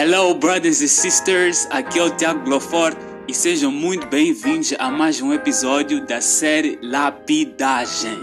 [0.00, 2.96] Hello, brothers e sisters, aqui é o Tiago Glofor
[3.26, 8.16] e sejam muito bem-vindos a mais um episódio da série Lapidagem.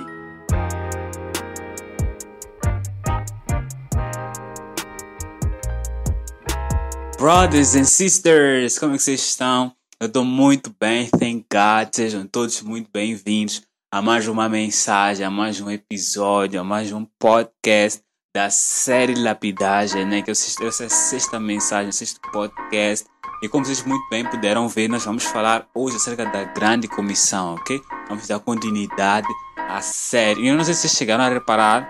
[7.17, 9.73] Brothers and sisters, como é que vocês estão?
[9.99, 11.93] Eu estou muito bem, thank God.
[11.93, 13.61] Sejam todos muito bem-vindos
[13.91, 18.01] a mais uma mensagem, a mais um episódio, a mais um podcast
[18.35, 20.21] da série Lapidagem, né?
[20.21, 23.07] Que eu essa sexta mensagem, sexto podcast.
[23.41, 27.55] E como vocês muito bem puderam ver, nós vamos falar hoje acerca da grande comissão,
[27.55, 27.81] ok?
[28.09, 29.27] Vamos dar continuidade
[29.69, 30.41] à série.
[30.41, 31.87] E eu não sei se vocês chegaram a reparar,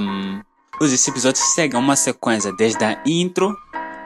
[0.00, 0.40] um,
[0.80, 3.56] hoje esse episódio segue uma sequência, desde a intro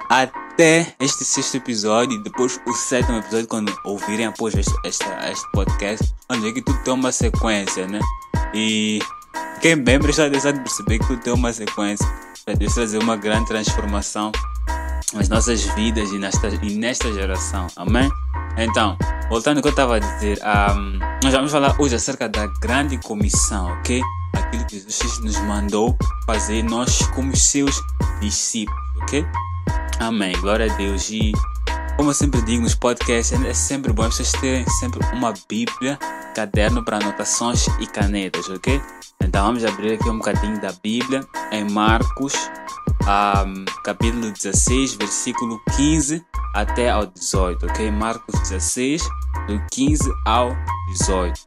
[0.09, 5.53] até este sexto episódio e depois o sétimo episódio, quando ouvirem após este, este, este
[5.53, 8.01] podcast, onde é que tudo tem uma sequência, né?
[8.55, 8.99] E
[9.63, 12.05] quem bem prestar atenção de perceber que tem uma sequência
[12.45, 14.33] para Deus trazer uma grande transformação
[15.15, 17.69] nas nossas vidas e nesta, e nesta geração.
[17.77, 18.11] Amém?
[18.59, 22.49] Então, voltando ao que eu estava a dizer, um, nós vamos falar hoje acerca da
[22.61, 24.03] grande comissão, ok?
[24.33, 27.81] Aquilo que Jesus nos mandou fazer, nós como seus
[28.21, 29.25] discípulos, ok?
[30.01, 30.37] Amém.
[30.41, 31.09] Glória a Deus.
[31.09, 31.31] E
[32.03, 35.97] como eu sempre digo nos podcasts, é sempre bom vocês terem sempre uma Bíblia,
[36.35, 38.83] caderno para anotações e canetas, ok?
[39.23, 42.35] Então vamos abrir aqui um bocadinho da Bíblia em Marcos,
[43.03, 46.21] um, capítulo 16, versículo 15
[46.57, 47.89] até ao 18, ok?
[47.93, 49.05] Marcos 16,
[49.47, 50.57] do 15 ao
[50.89, 51.41] 18.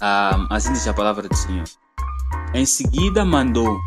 [0.00, 1.64] Um, assim diz a palavra do Senhor.
[2.54, 3.80] Em seguida mandou,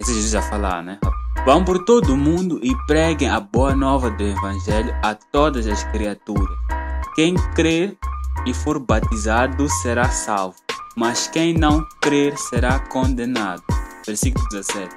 [0.00, 0.98] esse Jesus já falar, né?
[1.44, 5.84] Vão por todo o mundo e preguem a boa nova do Evangelho a todas as
[5.84, 6.58] criaturas.
[7.14, 7.96] Quem crer
[8.46, 10.64] e for batizado será salvo
[10.96, 13.62] mas quem não crer será condenado.
[14.06, 14.88] Versículo 17.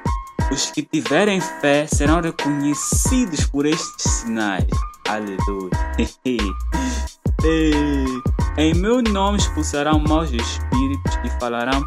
[0.51, 4.67] Os que tiverem fé serão reconhecidos por estes sinais.
[5.07, 5.71] Aleluia.
[8.57, 11.83] em meu nome expulsarão maus espíritos e falarão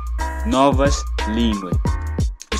[0.46, 1.76] novas línguas.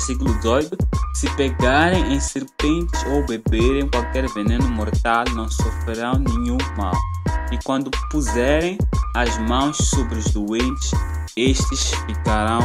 [0.01, 0.77] Versículo 18.
[1.13, 6.95] Se pegarem em serpentes ou beberem qualquer veneno mortal, não sofrerão nenhum mal.
[7.51, 8.79] E quando puserem
[9.15, 10.89] as mãos sobre os doentes,
[11.37, 12.61] estes ficarão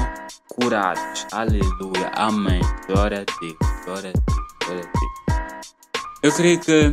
[0.48, 1.26] curados.
[1.30, 2.10] Aleluia.
[2.14, 2.62] Amém.
[2.86, 3.56] Glória a Deus.
[3.84, 4.38] Glória a Deus.
[4.64, 5.74] Glória a Deus.
[6.22, 6.92] Eu creio que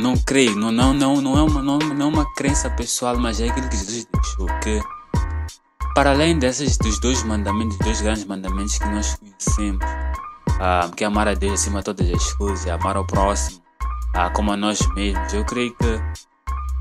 [0.00, 3.40] não creio, não, não, não, não, é uma, não, não é uma crença pessoal, mas
[3.40, 4.46] é aquilo que Jesus deixou.
[4.60, 4.80] Que
[5.94, 9.84] para além desses dos dois mandamentos, dois grandes mandamentos que nós conhecemos,
[10.60, 13.62] ah, que é amar a Deus acima de todas as coisas, amar ao próximo,
[14.14, 16.00] ah, como a nós mesmos, eu creio que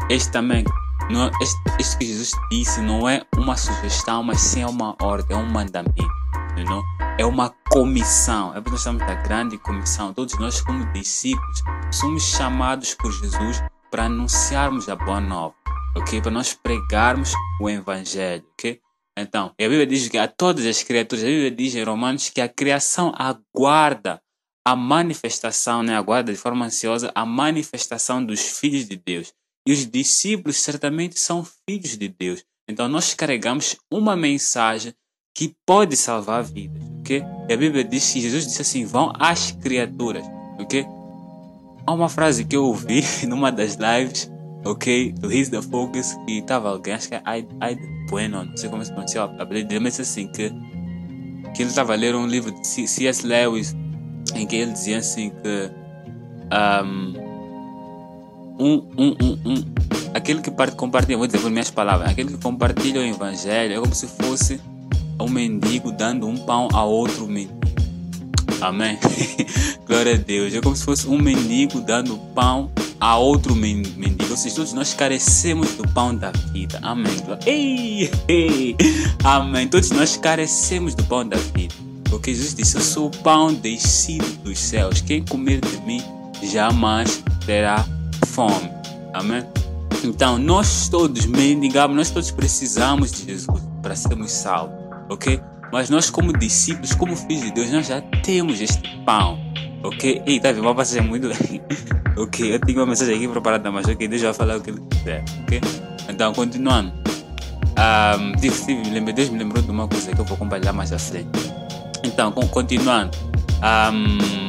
[0.09, 0.63] este também
[1.09, 5.35] não, este, este que Jesus disse não é uma sugestão, mas sim é uma ordem,
[5.35, 6.21] é um mandamento.
[6.65, 6.83] Não?
[7.17, 8.51] É uma comissão.
[8.51, 10.13] É porque nós estamos da grande comissão.
[10.13, 15.55] Todos nós, como discípulos, somos chamados por Jesus para anunciarmos a boa nova.
[15.95, 16.21] Ok?
[16.21, 18.43] Para nós pregarmos o Evangelho.
[18.53, 18.79] Ok?
[19.17, 22.41] Então, a Bíblia diz que a todas as criaturas, a Bíblia diz em Romanos que
[22.41, 24.21] a criação aguarda
[24.65, 25.95] a manifestação, né?
[25.95, 29.33] aguarda de forma ansiosa a manifestação dos filhos de Deus.
[29.67, 32.43] E os discípulos certamente são filhos de Deus.
[32.69, 34.93] Então nós carregamos uma mensagem
[35.35, 37.23] que pode salvar vidas, ok?
[37.49, 40.25] E a Bíblia diz que Jesus disse assim: vão às criaturas,
[40.59, 40.85] ok?
[41.85, 44.31] Há uma frase que eu ouvi numa das lives,
[44.65, 45.13] ok?
[45.13, 48.83] Do His the Focus, que estava alguém, acho que é Aida Bueno, não sei como
[48.83, 50.51] se pronuncia a Bíblia, mas assim que,
[51.55, 53.25] que ele estava a ler um livro de C.S.
[53.25, 53.75] Lewis
[54.35, 55.71] em que ele dizia assim que
[58.59, 59.65] um, um, um, um.
[60.13, 63.95] Aquele que compartilha, vou dizer por minhas palavras, aquele que compartilha o evangelho é como
[63.95, 64.59] se fosse
[65.19, 67.59] um mendigo dando um pão a outro mendigo.
[68.59, 68.99] Amém?
[69.87, 70.53] Glória a Deus.
[70.53, 72.69] É como se fosse um mendigo dando pão
[73.01, 74.29] a outro mendigo.
[74.29, 76.79] Ou seja, todos nós carecemos do pão da vida.
[76.83, 77.11] Amém.
[77.45, 78.77] Ei, ei.
[79.23, 79.67] Amém.
[79.67, 81.73] Todos nós carecemos do pão da vida.
[82.09, 85.01] Porque Jesus disse: Eu sou o pão descido dos céus.
[85.01, 86.01] Quem comer de mim
[86.43, 87.83] jamais terá
[88.27, 88.69] fome.
[89.13, 89.43] Amém?
[90.03, 94.75] Então, nós todos mendigamos, nós todos precisamos de Jesus para sermos salvos,
[95.09, 95.39] ok?
[95.71, 99.39] Mas nós, como discípulos, como filhos de Deus, nós já temos este pão,
[99.83, 100.21] ok?
[100.25, 100.51] E tá?
[100.51, 101.29] Uma passagem muito.
[102.17, 104.81] ok, eu tenho uma mensagem aqui preparada, mas ok, Deus vai falar o que ele
[104.89, 105.61] quiser, ok?
[106.09, 106.91] Então, continuando.
[107.71, 108.67] Um, Deus
[109.29, 111.29] me lembrou de uma coisa que eu vou compartilhar mais à frente.
[112.03, 113.17] Então, continuando.
[113.61, 114.41] Um,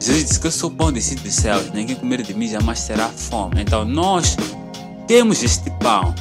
[0.00, 3.08] Jesus disse que eu sou pão descido dos céus, ninguém comer de mim jamais terá
[3.08, 3.60] fome.
[3.60, 4.36] Então nós
[5.06, 6.14] temos este pão,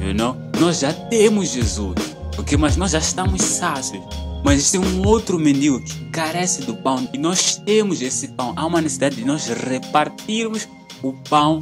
[0.00, 0.36] you know?
[0.58, 1.94] nós já temos Jesus,
[2.38, 2.56] okay?
[2.56, 4.02] mas nós já estamos sácios.
[4.44, 8.52] Mas existe um outro mendigo que carece do pão e nós temos esse pão.
[8.56, 10.68] Há uma necessidade de nós repartirmos
[11.02, 11.58] o pão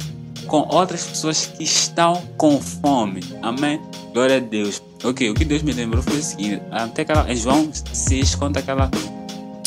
[0.47, 3.21] com outras pessoas que estão com fome.
[3.41, 3.81] Amém?
[4.13, 4.81] Glória a Deus.
[5.03, 8.59] Ok, o que Deus me lembrou foi o seguinte: até aquela, em João 6 conta
[8.59, 8.89] aquela,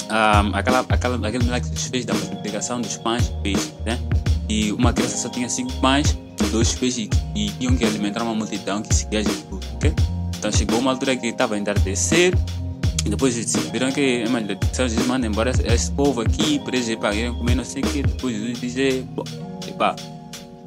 [0.08, 3.98] um, aquela, aquela, aquele milagre que Jesus fez da multiplicação dos pães e peixes, né?
[4.48, 6.18] E uma criança só tinha cinco pães,
[6.50, 9.94] dois peixes e tinham que alimentar uma multidão que seguia Jesus, ok?
[10.36, 12.59] Então chegou uma altura que estava a entardecer e
[13.08, 13.34] depois
[13.72, 14.24] viram que
[14.72, 18.02] Jesus manda embora esse povo aqui, por exemplo, para comer não sei o que.
[18.02, 18.76] Depois Jesus diz:
[19.68, 19.96] epa,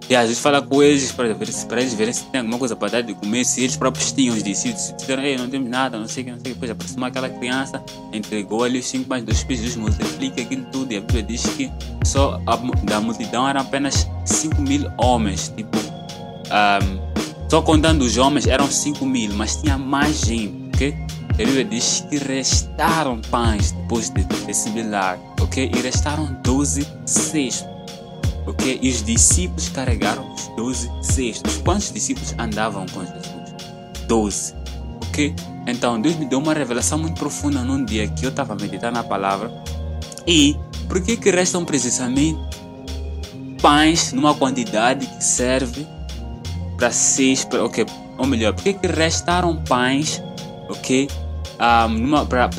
[0.09, 2.75] e às vezes fala com eles para, ver, para eles verem se tem alguma coisa
[2.75, 5.97] para dar de comer, se eles próprios tinham os discípulos, disseram, ei, não temos nada,
[5.97, 6.53] não sei o que, não sei o que.
[6.53, 7.81] Depois aproximou aquela criança,
[8.11, 10.91] entregou ali os cinco mais dois peixes, multiplica aquilo tudo.
[10.91, 11.71] E a Bíblia diz que
[12.03, 15.53] só a, da multidão eram apenas 5 mil homens.
[15.55, 20.62] Tipo, um, só contando os homens eram 5 mil, mas tinha mais gente?
[21.33, 25.71] A Bíblia diz que restaram pães depois de, desse milagre, ok?
[25.73, 27.73] E restaram 12 cestos
[28.45, 28.79] ok?
[28.81, 31.57] E os discípulos carregaram os 12 cestos.
[31.57, 33.53] Quantos discípulos andavam com Jesus?
[34.07, 34.53] 12,
[35.07, 35.35] ok?
[35.65, 39.03] Então Deus me deu uma revelação muito profunda num dia que eu estava meditando na
[39.03, 39.51] palavra.
[40.27, 40.55] E
[40.87, 42.39] por que que restam precisamente
[43.61, 45.87] pães numa quantidade que serve
[46.77, 47.85] para seis, ok?
[48.17, 50.21] Ou melhor, por que que restaram pães,
[50.69, 51.07] ok?
[51.53, 52.49] Um, para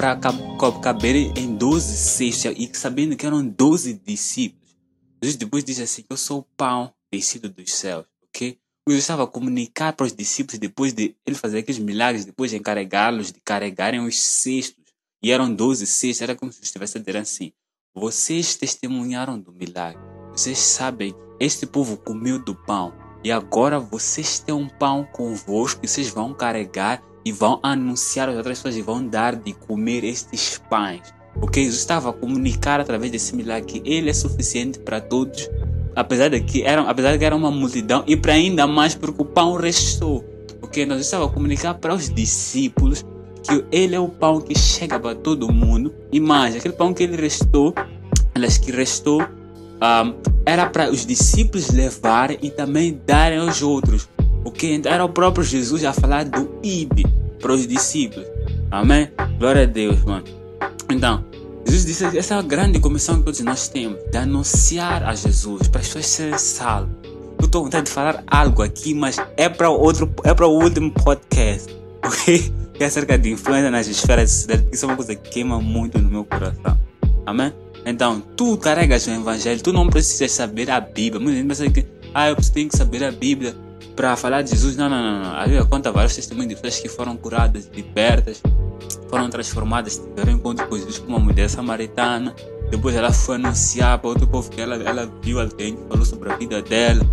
[0.80, 4.76] caber em 12 cestos e sabendo que eram 12 discípulos.
[5.22, 8.58] Jesus depois diz assim: Eu sou o pão descido dos céus, ok?
[8.86, 12.58] Jesus estava a comunicar para os discípulos depois de ele fazer aqueles milagres, depois de
[12.58, 14.84] encarregá-los de carregarem os cestos.
[15.22, 17.52] E eram 12 cestos, era como se estivesse dizer assim:
[17.94, 20.00] Vocês testemunharam do milagre.
[20.32, 22.92] Vocês sabem, este povo comeu do pão.
[23.24, 28.36] E agora vocês têm um pão convosco que vocês vão carregar e vão anunciar às
[28.36, 31.02] outras pessoas e vão dar de comer estes pães.
[31.40, 35.50] Porque Jesus estava a comunicar através desse milagre que ele é suficiente para todos,
[35.96, 39.22] apesar de que era, apesar de que era uma multidão e para ainda mais porque
[39.22, 40.22] o pão restou.
[40.60, 43.04] Porque nós estava a comunicar para os discípulos
[43.42, 47.02] que ele é o pão que chega para todo mundo e mais aquele pão que
[47.02, 47.74] ele restou,
[48.34, 50.14] elas que restou um,
[50.46, 54.08] era para os discípulos levarem e também darem aos outros.
[54.44, 57.04] Porque então era o próprio Jesus a falar do IB
[57.40, 58.26] para os discípulos.
[58.70, 59.10] Amém?
[59.38, 60.24] Glória a Deus, mano.
[60.90, 61.24] Então,
[61.66, 65.66] Jesus disse essa é a grande comissão que todos nós temos, de anunciar a Jesus,
[65.68, 66.90] para as pessoas serem salvas.
[67.38, 70.90] Eu estou vontade de falar algo aqui, mas é para outro, é para o último
[70.92, 71.74] podcast,
[72.04, 72.52] ok?
[72.74, 75.60] Que é acerca de influência nas esferas da sociedade, isso é uma coisa que queima
[75.60, 76.78] muito no meu coração.
[77.24, 77.52] Amém?
[77.86, 81.20] Então, tu carregas o evangelho, tu não precisas saber a Bíblia.
[81.20, 83.54] Muita gente pensa que, ah, eu tenho que saber a Bíblia
[83.94, 84.76] para falar de Jesus.
[84.76, 85.34] Não, não, não, não.
[85.34, 88.42] A Bíblia conta vários testemunhos de pessoas que foram curadas, libertas,
[89.08, 92.34] foram transformadas, tiveram encontro com Jesus com uma mulher samaritana.
[92.70, 96.32] Depois ela foi anunciar para outro povo que ela, ela viu alguém que falou sobre
[96.32, 97.04] a vida dela.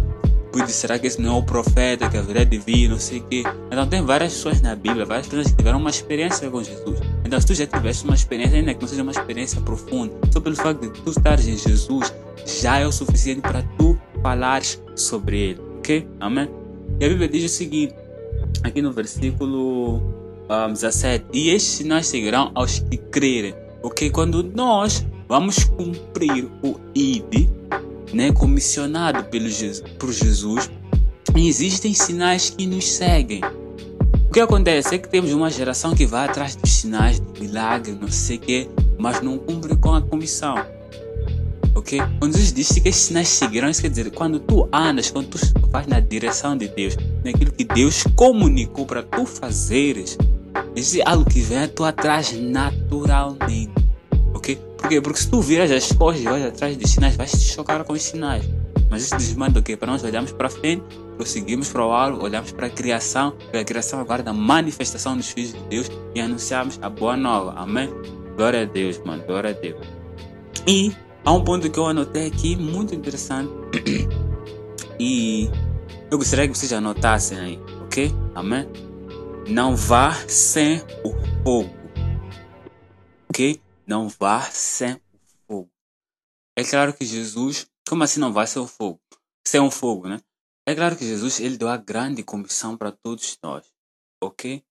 [0.51, 3.19] Depois disse, será que esse não é o profeta que haverá de vir, não sei
[3.19, 3.43] o quê.
[3.71, 6.99] Então tem várias pessoas na Bíblia, várias pessoas que tiveram uma experiência com Jesus.
[7.23, 10.41] Então se tu já tiveste uma experiência, ainda que não seja uma experiência profunda, só
[10.41, 12.13] pelo facto de tu estares em Jesus,
[12.45, 16.05] já é o suficiente para tu falares sobre ele, ok?
[16.19, 16.60] Amém?
[17.01, 17.95] E a Bíblia diz o seguinte,
[18.63, 20.03] aqui no versículo
[20.47, 23.55] um, 17: E estes sinais seguirão aos que crerem.
[23.81, 27.49] Porque quando nós vamos cumprir o ID,
[28.13, 30.69] né, comissionado pelo Jesus, por Jesus,
[31.35, 33.41] existem sinais que nos seguem.
[34.27, 37.97] O que acontece é que temos uma geração que vai atrás dos sinais, do milagre,
[37.99, 40.53] não sei o quê, mas não cumpre com a comissão.
[41.81, 41.99] Ok?
[42.19, 45.99] Quando Jesus disse que sinais seguirão, quer dizer, quando tu andas, quando tu vais na
[45.99, 46.95] direção de Deus,
[47.25, 50.15] naquilo que Deus comunicou para tu fazeres,
[50.75, 53.71] Existe algo que vem a tu atrás naturalmente.
[54.33, 54.55] Ok?
[54.77, 55.01] Por quê?
[55.01, 57.93] Porque se tu viras as costas e vais atrás dos sinais, vais te chocar com
[57.93, 58.47] os sinais.
[58.89, 59.75] Mas isso diz mais do que?
[59.75, 60.83] Para nós olharmos para frente,
[61.17, 65.29] prosseguimos para o alvo, olhamos para a criação, porque a criação aguarda a manifestação dos
[65.29, 67.53] filhos de Deus e anunciamos a boa nova.
[67.57, 67.89] Amém?
[68.35, 69.23] Glória a Deus, mano.
[69.25, 69.77] Glória a Deus.
[70.67, 70.93] E
[71.23, 73.51] há um ponto que eu anotei aqui muito interessante.
[74.99, 75.49] e
[76.09, 78.11] eu gostaria que vocês anotassem aí, ok?
[78.35, 78.67] Amém?
[79.47, 81.69] Não vá sem o fogo.
[83.29, 83.61] Ok?
[83.87, 84.99] Não vá sem o
[85.47, 85.71] fogo.
[86.57, 87.67] É claro que Jesus.
[87.87, 88.99] Como assim não vá sem o fogo?
[89.45, 90.21] Sem o fogo, né?
[90.65, 93.65] É claro que Jesus ele deu a grande comissão para todos nós.
[94.21, 94.63] Ok?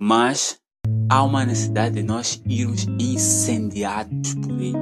[0.00, 0.60] Mas
[1.08, 4.72] há uma necessidade de nós irmos incendiados por Ele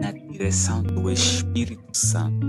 [0.00, 2.46] na direção do Espírito Santo.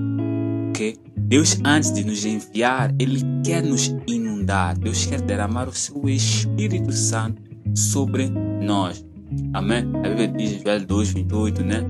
[0.69, 0.97] Ok?
[1.17, 4.77] Deus, antes de nos enviar, Ele quer nos inundar.
[4.77, 7.41] Deus quer derramar o seu Espírito Santo
[7.75, 9.05] sobre nós.
[9.53, 9.83] Amém?
[10.03, 11.83] A Bíblia diz em Joel 2, 28, né?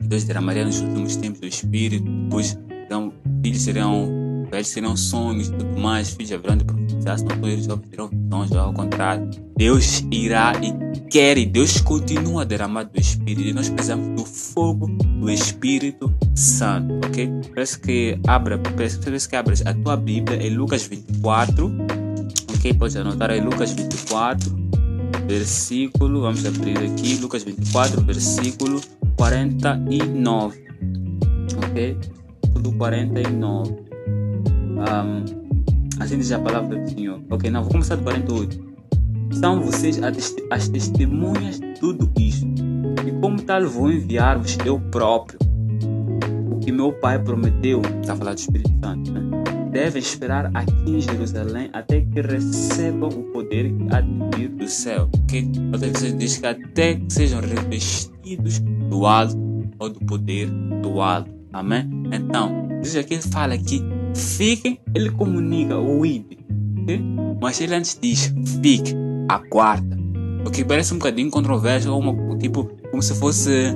[0.00, 4.10] Deus derramaria nos últimos tempos do Espírito, pois então, filhos serão,
[4.52, 8.72] velhos serão sonhos e tudo mais, filhos haverão de profetizar, não eles obterão visões, ao
[8.74, 9.30] contrário.
[9.56, 14.26] Deus irá e quer e Deus continua a derramar do Espírito e nós precisamos do
[14.26, 17.30] fogo do Espírito Santo, ok?
[17.54, 21.72] Parece que abra, parece que abres a tua Bíblia em Lucas 24,
[22.54, 22.74] ok?
[22.74, 24.54] Pode anotar aí Lucas 24,
[25.26, 28.82] versículo, vamos abrir aqui, Lucas 24, versículo
[29.16, 30.62] 49,
[31.56, 31.96] ok?
[32.52, 33.91] Tudo 49.
[34.72, 37.20] Um, assim diz a palavra do Senhor.
[37.30, 38.72] Ok, não, vou começar do 48.
[39.32, 39.98] São vocês
[40.50, 42.46] as testemunhas de tudo isto.
[43.06, 45.38] E como tal, vou enviar-vos eu próprio.
[46.50, 49.22] O que meu Pai prometeu, está a falar do Espírito Santo, né?
[49.72, 53.72] devem esperar aqui em Jerusalém até que recebam o poder
[54.36, 55.08] que do céu.
[55.72, 59.36] Outra vez diz que até que sejam revestidos do alto
[59.78, 60.50] ou do poder
[60.82, 61.30] do alto.
[61.52, 61.88] Amém?
[62.12, 63.82] Então, diz aqui, fala que
[64.14, 66.38] fiquem, ele comunica o id.
[66.82, 67.00] Okay?
[67.40, 68.94] Mas ele antes diz, fique
[69.28, 69.98] a quarta.
[70.44, 73.74] O que parece um bocadinho controverso, ou uma, tipo, como se fosse.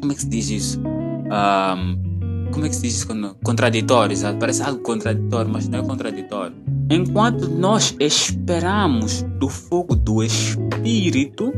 [0.00, 0.80] Como é que se diz isso?
[0.80, 3.08] Um, como é que se diz isso?
[3.44, 4.38] Contraditório, sabe?
[4.38, 6.56] Parece algo contraditório, mas não é contraditório.
[6.90, 11.52] Enquanto nós esperamos do fogo do Espírito,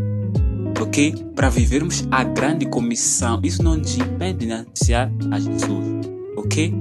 [0.80, 1.14] ok?
[1.34, 6.74] Para vivermos a grande comissão, isso não nos impede de anunciar a Jesus, ok?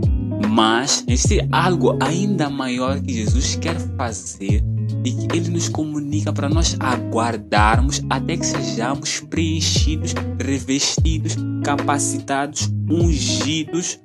[0.50, 4.64] Mas existe algo ainda maior que Jesus quer fazer
[5.04, 14.00] e que Ele nos comunica para nós aguardarmos até que sejamos preenchidos, revestidos, capacitados, ungidos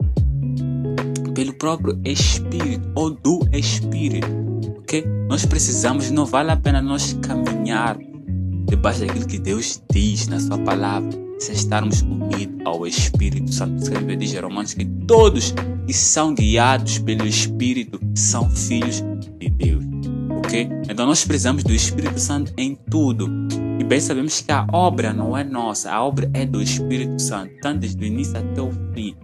[1.35, 4.29] pelo próprio Espírito ou do Espírito.
[4.79, 5.05] Ok?
[5.29, 7.99] Nós precisamos, não vale a pena nós caminhar
[8.67, 13.85] debaixo daquilo que Deus diz na Sua palavra, se estarmos unidos ao Espírito Santo.
[14.19, 15.55] Diz em Romanos que todos
[15.87, 19.03] que são guiados pelo Espírito são filhos
[19.39, 19.87] de Deus
[20.47, 20.69] ok?
[20.89, 23.29] Então nós precisamos do Espírito Santo em tudo.
[23.79, 27.55] E bem sabemos que a obra não é nossa, a obra é do Espírito Santo,
[27.61, 29.17] tanto desde o início até o fim.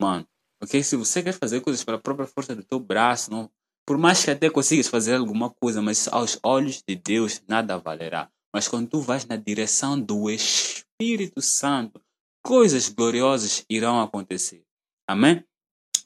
[0.00, 0.24] Mano,
[0.62, 0.82] ok?
[0.82, 3.50] Se você quer fazer coisas pela própria força do teu braço, não,
[3.86, 8.28] por mais que até consigas fazer alguma coisa, mas aos olhos de Deus nada valerá.
[8.54, 12.00] Mas quando tu vais na direção do Espírito Santo,
[12.44, 14.62] coisas gloriosas irão acontecer.
[15.08, 15.44] Amém?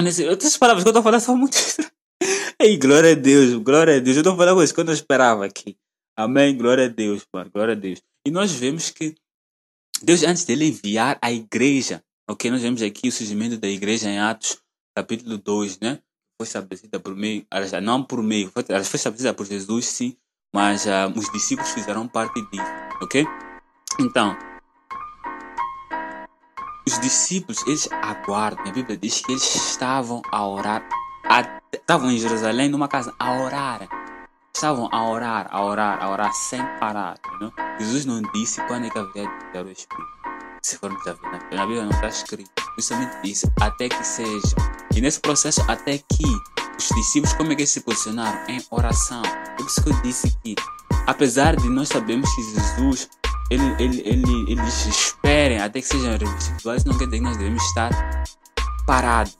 [0.01, 1.93] Essas palavras que eu estou falando são muito estranhas.
[2.61, 4.17] Ei, glória a Deus, glória a Deus.
[4.17, 5.77] Eu estou falando isso quando eu esperava aqui.
[6.17, 8.01] Amém, glória a Deus, mano, glória a Deus.
[8.27, 9.15] E nós vemos que
[10.03, 12.51] Deus, antes dele enviar a igreja, ok?
[12.51, 14.59] Nós vemos aqui o surgimento da igreja em Atos,
[14.97, 16.01] capítulo 2, né?
[16.41, 17.47] Foi estabelecida por meio,
[17.83, 20.17] não por meio, foi, foi estabelecida por Jesus, sim,
[20.55, 23.27] mas uh, os discípulos fizeram parte disso, ok?
[24.01, 24.35] Então,
[26.87, 30.83] os discípulos, eles aguardam, a Bíblia diz que eles estavam a orar
[31.73, 33.89] estavam em Jerusalém numa casa a orar.
[34.55, 37.19] Estavam a orar, a orar, a orar sem parar.
[37.41, 37.53] Não?
[37.79, 40.09] Jesus não disse quando é que haveria de enviar o Espírito.
[40.63, 42.51] Se formos a ver Bíblia, na Bíblia não está escrito.
[42.77, 44.57] Justamente disse até que seja.
[44.95, 46.25] E nesse processo, até que
[46.79, 48.39] os discípulos, como é que se posicionaram?
[48.49, 49.23] Em oração.
[49.57, 50.55] Por isso que eu disse que,
[51.07, 53.09] apesar de nós sabermos que Jesus
[53.51, 57.63] ele, ele, ele, eles esperem até que sejam revestidos, não quer dizer que nós devemos
[57.65, 57.91] estar
[58.87, 59.37] parados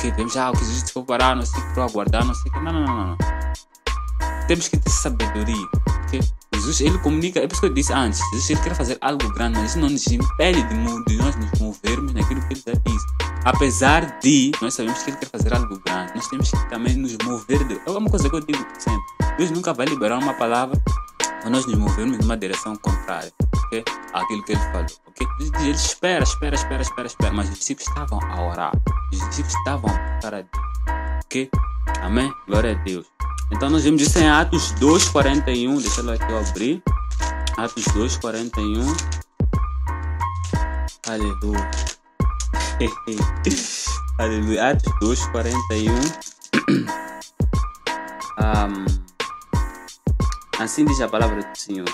[0.00, 2.34] ok, devemos já, o que Jesus for parar, não sei o que, para aguardar, não
[2.34, 2.60] sei o que.
[2.60, 3.18] Não, não, não, não.
[4.46, 5.66] Temos que ter sabedoria,
[6.06, 6.20] ok?
[6.54, 9.28] Jesus, ele comunica, é por isso que eu disse antes, Jesus ele quer fazer algo
[9.32, 12.72] grande, mas isso não nos impede de, de nós nos movermos naquilo que ele já
[12.84, 13.06] disse.
[13.44, 17.16] Apesar de nós sabemos que ele quer fazer algo grande, nós temos que também nos
[17.24, 17.66] mover.
[17.66, 20.80] De, é uma coisa que eu digo sempre: Deus nunca vai liberar uma palavra
[21.40, 23.32] para nós nos movermos numa direção contrária
[23.70, 23.84] okay?
[24.12, 24.86] aquilo que ele falou.
[25.08, 25.26] Okay?
[25.60, 27.32] Ele espera, espera, espera, espera, espera.
[27.32, 28.72] Mas os discípulos estavam a orar.
[29.12, 30.46] Os discípulos estavam a Deus.
[31.24, 31.50] Ok?
[32.02, 32.32] Amém?
[32.46, 33.06] Glória a Deus.
[33.52, 35.80] Então nós vimos isso em Atos 2,41.
[35.80, 36.82] Deixa eu aqui eu abrir.
[37.56, 39.20] Atos 2,41.
[41.08, 41.89] Aleluia.
[44.18, 44.70] Aleluia.
[44.70, 45.90] Atos 2,41.
[48.38, 48.84] um,
[50.62, 51.88] assim diz a palavra do Senhor.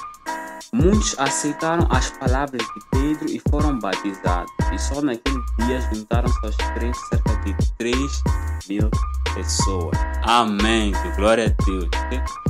[0.72, 6.56] Muitos aceitaram as palavras de Pedro e foram batizados, e só naquele dia juntaram-se aos
[6.74, 8.22] crentes cerca de 3
[8.68, 8.90] mil
[9.34, 9.96] pessoas.
[10.22, 10.92] Amém.
[11.16, 11.88] Glória a Deus.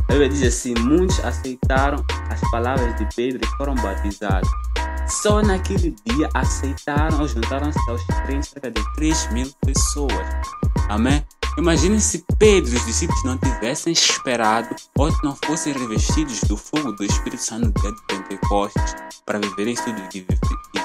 [0.09, 4.49] A Bíblia diz assim: muitos aceitaram as palavras de Pedro e foram batizados.
[5.07, 10.27] Só naquele dia aceitaram ou juntaram-se aos crentes cerca de 3 mil pessoas.
[10.89, 11.25] Amém.
[11.59, 16.93] Imagine se Pedro e os discípulos não tivessem esperado ou não fossem revestidos do fogo
[16.93, 18.95] do Espírito Santo no dia de Pentecostes.
[19.25, 20.27] para viverem tudo que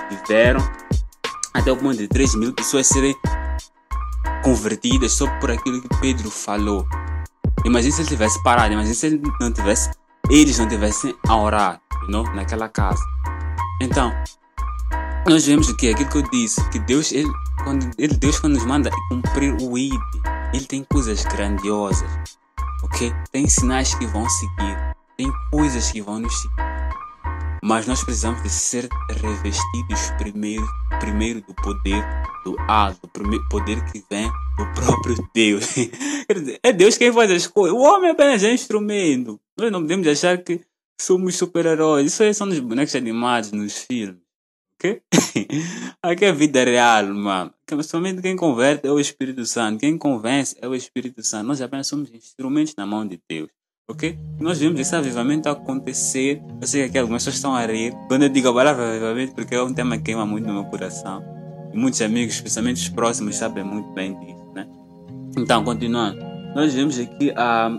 [0.10, 0.60] viveram,
[1.54, 3.16] até o ponto de 3 mil pessoas serem
[4.44, 6.88] convertidas só por aquilo que Pedro falou.
[7.66, 9.92] Imagina se ele tivesse parado, imagina se ele não tivesse,
[10.30, 11.82] eles não tivessem a orar,
[12.34, 13.04] naquela casa.
[13.82, 14.14] Então,
[15.28, 17.28] nós vemos o que aquilo que eu disse, que Deus, ele,
[17.64, 19.92] quando, ele, Deus quando nos manda cumprir o ID,
[20.54, 22.08] ele tem coisas grandiosas,
[22.84, 23.12] ok?
[23.32, 26.56] Tem sinais que vão seguir, tem coisas que vão nos seguir.
[27.64, 30.68] Mas nós precisamos de ser revestidos primeiro,
[31.00, 32.06] primeiro do poder
[32.46, 35.66] do alto, primeiro poder que vem do próprio Deus.
[36.62, 37.76] é Deus quem faz as coisas.
[37.76, 39.40] O homem apenas é instrumento.
[39.58, 40.62] Nós não podemos achar que
[41.02, 42.08] somos super-heróis.
[42.08, 44.22] Isso aí são nos bonecos animados, nos filmes.
[44.76, 45.02] Ok?
[46.02, 47.54] Aqui é vida real, mano.
[47.84, 49.80] Somente quem converte é o Espírito Santo.
[49.80, 51.48] Quem convence é o Espírito Santo.
[51.48, 53.50] Nós apenas somos instrumentos na mão de Deus.
[53.88, 54.18] Ok?
[54.40, 56.42] Nós vemos esse avivamento acontecer.
[56.60, 57.94] Eu sei que aqui algumas pessoas estão a rir.
[58.08, 60.66] Quando eu digo a palavra avivamento, porque é um tema que queima muito no meu
[60.66, 61.24] coração.
[61.74, 64.68] E muitos amigos, especialmente os próximos, sabem muito bem disso, né?
[65.38, 66.20] Então, continuando.
[66.56, 67.70] Nós vemos aqui ah,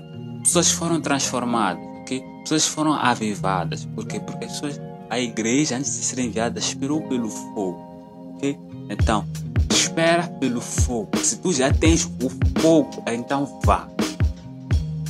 [0.43, 2.25] pessoas foram transformadas, ok?
[2.43, 3.87] Pessoas foram avivadas.
[3.95, 8.59] Porque as pessoas, a igreja, antes de ser enviada, esperou pelo fogo, ok?
[8.91, 9.27] Então,
[9.71, 11.17] espera pelo fogo.
[11.23, 13.89] Se tu já tens o fogo, então vá.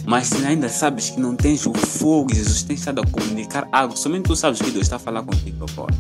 [0.04, 3.96] Mas se ainda sabes que não tens o fogo, Jesus tem estado a comunicar algo,
[3.96, 5.94] somente tu sabes que Deus está a falar contigo agora.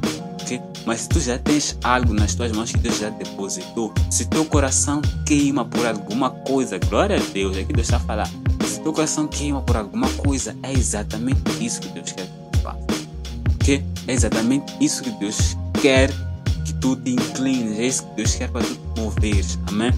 [0.84, 4.44] Mas se tu já tens algo nas tuas mãos que Deus já depositou, se teu
[4.44, 8.28] coração queima por alguma coisa, glória a Deus, é que Deus está a falar.
[8.66, 12.58] Se teu coração queima por alguma coisa, é exatamente isso que Deus quer que tu
[12.60, 12.86] faça.
[14.08, 16.10] É exatamente isso que Deus quer
[16.64, 19.58] que tu te inclines, é isso que Deus quer para tu te moveres.
[19.66, 19.92] Amém?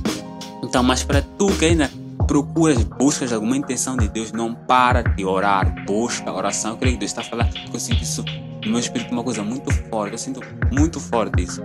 [0.63, 1.91] Então, mas para tu que ainda
[2.27, 6.73] procuras, buscas alguma intenção de Deus, não para de orar, busca oração.
[6.73, 8.25] Eu creio que Deus está falando, sinto isso
[8.65, 10.13] no meu espírito, uma coisa muito forte.
[10.13, 10.41] Eu sinto
[10.73, 11.63] muito forte isso.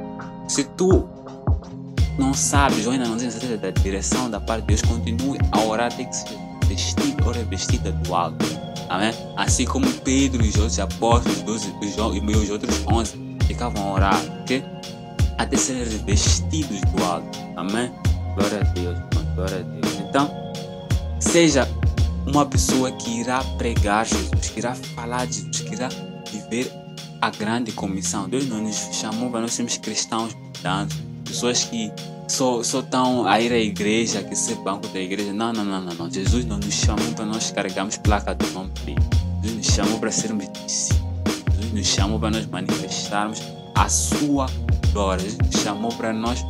[0.48, 1.08] Se tu
[2.18, 5.62] não sabes ou ainda não tens certeza da direção da parte de Deus, continue a
[5.62, 8.46] orar, tem que ser vestido ou revestida do alto.
[8.90, 9.14] Amém?
[9.38, 13.14] Assim como Pedro e os outros apóstolos, os, os, e os outros onze
[13.46, 14.64] ficavam a orar, ok?
[15.38, 17.40] Até serem revestidos do alto.
[17.56, 17.92] Amém?
[18.36, 18.98] Glória a Deus,
[19.36, 20.00] glória a Deus.
[20.10, 20.50] Então,
[21.20, 21.68] Seja
[22.26, 25.90] uma pessoa que irá pregar Jesus, que irá falar de Jesus, que irá
[26.32, 26.72] viver
[27.22, 28.30] a grande comissão.
[28.30, 31.92] Deus não nos chamou para nós sermos cristãos mudantes, pessoas que
[32.28, 35.34] só estão a ir à igreja, que ser banco da igreja.
[35.34, 36.10] Não, não, não, não, não.
[36.10, 39.02] Jesus não nos chamou para nós carregarmos placa do nome dele.
[39.42, 41.04] Jesus nos chamou para sermos discípulos.
[41.52, 43.42] Jesus nos chamou para nós manifestarmos
[43.76, 44.46] a sua
[44.94, 45.24] glória.
[45.24, 46.46] Jesus nos chamou para nós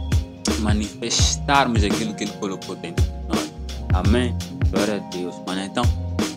[0.59, 3.51] manifestarmos aquilo que ele colocou dentro de nós.
[3.93, 4.35] Amém?
[4.71, 5.61] Glória a Deus, mano.
[5.63, 5.83] Então,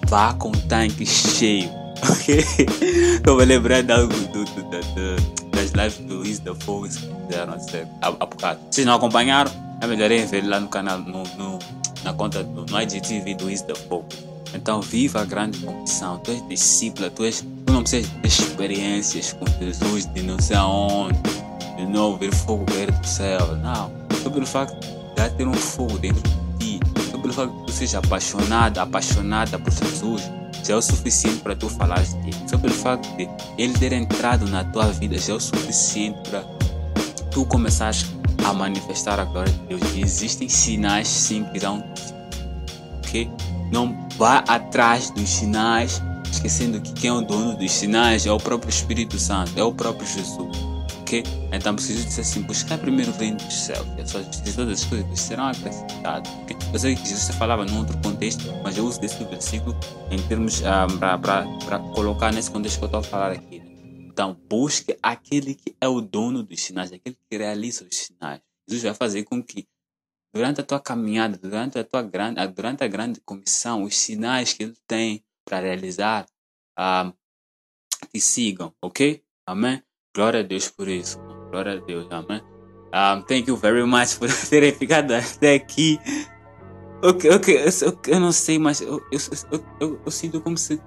[0.09, 1.82] vá com o tanque cheio.
[2.10, 2.38] Ok?
[3.16, 7.54] Estou me lembrando algo do, do, do, das lives do Is the Focus que fizeram
[7.54, 8.60] há, há bocado.
[8.70, 11.58] Se não acompanharam, é melhor ir ver lá no canal, no, no,
[12.04, 14.18] na conta do no IGTV do Is the Focus.
[14.54, 16.18] Então, viva a grande comissão.
[16.18, 20.56] Tu és discípula, tu, és, tu não precisas de experiências com Jesus de não sei
[20.56, 21.18] aonde,
[21.76, 23.56] de não ver fogo cair do céu.
[23.56, 23.90] Não.
[24.22, 24.76] Só pelo facto
[25.16, 26.22] de ter um fogo dentro
[26.58, 26.80] de ti
[27.22, 30.22] pelo fato que tu seja apaixonado, apaixonada por Jesus,
[30.62, 32.37] já é o suficiente para tu falar dele.
[32.46, 36.42] Só pelo fato de ele ter entrado na tua vida já é o suficiente para
[37.31, 38.07] tu começares
[38.44, 39.83] a manifestar a glória de Deus.
[39.94, 41.83] E existem sinais sim que irão
[42.98, 43.31] ok?
[43.70, 48.38] Não vá atrás dos sinais, esquecendo que quem é o dono dos sinais é o
[48.38, 50.62] próprio Espírito Santo, é o próprio Jesus
[51.53, 53.87] Então preciso dizer assim, buscar primeiro o reino dos céus,
[54.46, 56.33] e todas as coisas serão acrescentadas.
[56.42, 56.57] Okay?
[56.72, 59.77] Eu sei que Jesus falava num outro contexto, mas eu uso desse versículo
[60.11, 63.59] em termos um, ah, para colocar nesse contexto que eu estou a falar aqui.
[63.59, 63.66] Né?
[64.12, 68.40] Então, busque aquele que é o dono dos sinais, aquele que realiza os sinais.
[68.68, 69.66] Jesus vai fazer com que
[70.35, 74.62] durante a tua caminhada, durante a tua grande, durante a grande comissão, os sinais que
[74.62, 76.27] ele tem para realizar um,
[76.77, 77.12] ah,
[78.12, 79.22] te sigam, ok?
[79.46, 79.83] Amém?
[80.14, 81.18] Glória a Deus por isso.
[81.51, 82.07] Glória a Deus.
[82.11, 82.42] Amém.
[82.94, 85.98] Um, thank you very much por terem ficado até aqui.
[87.03, 89.18] Ok, ok, eu, eu não sei, mas eu, eu,
[89.81, 90.81] eu, eu, sinto como se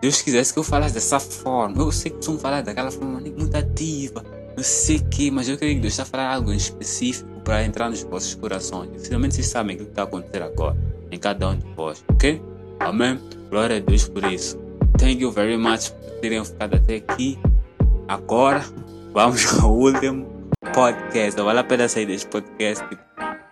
[0.00, 1.80] Deus quisesse que eu falasse dessa forma.
[1.80, 4.24] Eu sei que costumo falar daquela forma muito ativa,
[4.56, 7.64] não sei o que, mas eu creio que Deus está falando algo em específico para
[7.64, 9.06] entrar nos vossos corações.
[9.06, 10.76] Finalmente vocês sabem o que está acontecendo agora
[11.10, 12.42] em cada um de vós, ok?
[12.80, 13.20] Amém?
[13.50, 14.58] Glória a Deus por isso.
[14.98, 17.38] Thank you very much por terem ficado até aqui.
[18.08, 18.64] Agora
[19.12, 20.26] vamos ao último
[20.72, 21.38] podcast.
[21.40, 23.02] Vale a pena sair desse podcast tipo,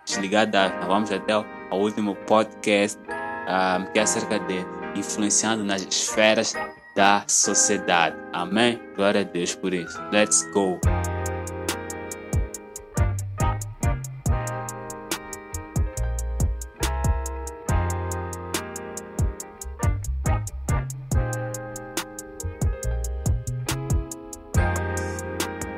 [0.03, 0.69] desligar da.
[0.87, 4.65] Vamos até ao, último podcast um, que é acerca de
[4.95, 6.55] influenciando nas esferas
[6.95, 8.15] da sociedade.
[8.33, 8.81] Amém?
[8.95, 10.01] Glória a Deus por isso.
[10.11, 10.79] Let's go.